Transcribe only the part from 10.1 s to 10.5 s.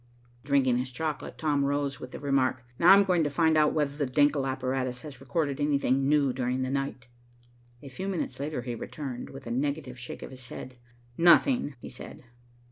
of his